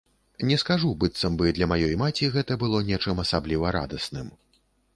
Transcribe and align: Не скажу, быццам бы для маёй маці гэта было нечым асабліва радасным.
Не 0.51 0.55
скажу, 0.61 0.93
быццам 1.01 1.35
бы 1.41 1.51
для 1.59 1.67
маёй 1.73 1.93
маці 2.03 2.29
гэта 2.37 2.57
было 2.65 2.81
нечым 2.89 3.23
асабліва 3.25 3.77
радасным. 3.79 4.27